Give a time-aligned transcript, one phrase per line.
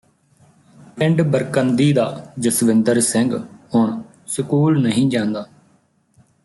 [0.97, 2.05] ਪਿੰਡ ਬਰਕੰਦੀ ਦਾ
[2.39, 3.37] ਜਸਵਿੰਦਰ ਸਿੰਘ
[3.75, 4.01] ਹੁਣ
[4.27, 5.45] ਸਕੂਲ ਨਹੀਂ ਜਾਂਦਾ